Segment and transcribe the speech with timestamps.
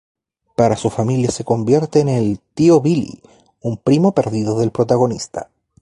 [0.55, 3.21] Para su familia, se convierte en el "tío Billy",
[3.59, 5.51] un primo perdido del protagonista.